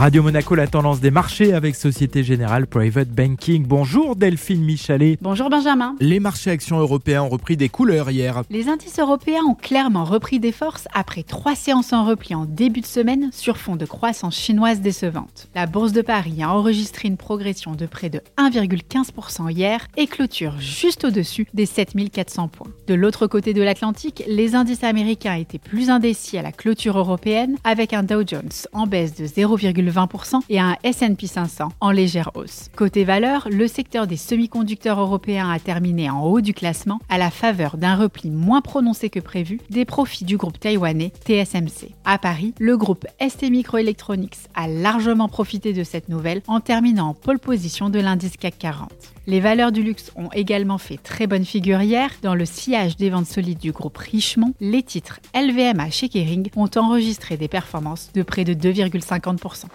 Radio 0.00 0.22
Monaco, 0.22 0.54
la 0.54 0.66
tendance 0.66 1.00
des 1.00 1.10
marchés 1.10 1.52
avec 1.52 1.76
Société 1.76 2.24
Générale 2.24 2.66
Private 2.66 3.10
Banking. 3.10 3.66
Bonjour 3.66 4.16
Delphine 4.16 4.64
Michalet. 4.64 5.18
Bonjour 5.20 5.50
Benjamin. 5.50 5.94
Les 6.00 6.20
marchés 6.20 6.50
actions 6.50 6.78
européens 6.78 7.24
ont 7.24 7.28
repris 7.28 7.58
des 7.58 7.68
couleurs 7.68 8.10
hier. 8.10 8.42
Les 8.48 8.68
indices 8.68 8.98
européens 8.98 9.42
ont 9.46 9.54
clairement 9.54 10.06
repris 10.06 10.40
des 10.40 10.52
forces 10.52 10.88
après 10.94 11.22
trois 11.22 11.54
séances 11.54 11.92
en 11.92 12.06
repli 12.06 12.34
en 12.34 12.46
début 12.46 12.80
de 12.80 12.86
semaine 12.86 13.28
sur 13.30 13.58
fond 13.58 13.76
de 13.76 13.84
croissance 13.84 14.38
chinoise 14.38 14.80
décevante. 14.80 15.50
La 15.54 15.66
bourse 15.66 15.92
de 15.92 16.00
Paris 16.00 16.42
a 16.42 16.50
enregistré 16.50 17.06
une 17.06 17.18
progression 17.18 17.74
de 17.74 17.84
près 17.84 18.08
de 18.08 18.22
1,15% 18.38 19.52
hier 19.52 19.86
et 19.98 20.06
clôture 20.06 20.58
juste 20.60 21.04
au-dessus 21.04 21.46
des 21.52 21.66
7400 21.66 22.48
points. 22.48 22.70
De 22.86 22.94
l'autre 22.94 23.26
côté 23.26 23.52
de 23.52 23.60
l'Atlantique, 23.60 24.22
les 24.26 24.54
indices 24.54 24.82
américains 24.82 25.34
étaient 25.34 25.58
plus 25.58 25.90
indécis 25.90 26.38
à 26.38 26.42
la 26.42 26.52
clôture 26.52 26.96
européenne 26.96 27.58
avec 27.64 27.92
un 27.92 28.02
Dow 28.02 28.22
Jones 28.26 28.48
en 28.72 28.86
baisse 28.86 29.14
de 29.14 29.26
0,20 29.26 29.89
20% 29.90 30.40
et 30.48 30.60
un 30.60 30.76
S&P 30.82 31.26
500 31.26 31.68
en 31.80 31.90
légère 31.90 32.30
hausse. 32.34 32.68
Côté 32.76 33.04
valeur, 33.04 33.48
le 33.50 33.66
secteur 33.66 34.06
des 34.06 34.16
semi-conducteurs 34.16 35.00
européens 35.00 35.50
a 35.50 35.58
terminé 35.58 36.10
en 36.10 36.22
haut 36.22 36.40
du 36.40 36.54
classement 36.54 37.00
à 37.08 37.18
la 37.18 37.30
faveur 37.30 37.76
d'un 37.76 37.96
repli 37.96 38.30
moins 38.30 38.60
prononcé 38.60 39.10
que 39.10 39.20
prévu 39.20 39.60
des 39.70 39.84
profits 39.84 40.24
du 40.24 40.36
groupe 40.36 40.58
taïwanais 40.58 41.12
TSMC. 41.26 41.94
À 42.04 42.18
Paris, 42.18 42.54
le 42.58 42.76
groupe 42.76 43.06
ST 43.20 43.50
Microelectronics 43.50 44.38
a 44.54 44.68
largement 44.68 45.28
profité 45.28 45.72
de 45.72 45.84
cette 45.84 46.08
nouvelle 46.08 46.42
en 46.46 46.60
terminant 46.60 47.08
en 47.08 47.14
pole 47.14 47.38
position 47.38 47.90
de 47.90 47.98
l'indice 47.98 48.36
CAC 48.36 48.58
40. 48.58 48.90
Les 49.30 49.38
valeurs 49.38 49.70
du 49.70 49.84
luxe 49.84 50.10
ont 50.16 50.28
également 50.32 50.78
fait 50.78 50.96
très 51.00 51.28
bonne 51.28 51.44
figure 51.44 51.80
hier. 51.80 52.10
Dans 52.24 52.34
le 52.34 52.44
sillage 52.44 52.96
des 52.96 53.10
ventes 53.10 53.28
solides 53.28 53.60
du 53.60 53.70
groupe 53.70 53.96
Richemont, 53.96 54.54
les 54.60 54.82
titres 54.82 55.20
LVMH 55.36 55.92
chez 55.92 56.08
Kering 56.08 56.50
ont 56.56 56.68
enregistré 56.74 57.36
des 57.36 57.46
performances 57.46 58.10
de 58.12 58.24
près 58.24 58.42
de 58.42 58.54
2,50%. 58.54 59.66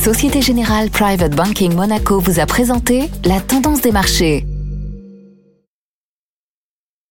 Société 0.00 0.42
Générale 0.42 0.90
Private 0.90 1.34
Banking 1.34 1.74
Monaco 1.74 2.20
vous 2.20 2.38
a 2.38 2.46
présenté 2.46 3.10
la 3.24 3.40
tendance 3.40 3.80
des 3.80 3.90
marchés. 3.90 4.46